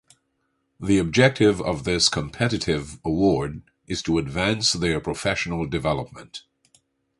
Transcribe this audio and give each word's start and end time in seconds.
The 0.79 0.97
objective 0.97 1.61
of 1.61 1.83
this 1.83 2.09
competitive 2.09 2.97
award 3.05 3.61
is 3.85 4.01
to 4.01 4.17
advance 4.17 4.73
their 4.73 4.99
professional 4.99 5.67
development. 5.67 6.41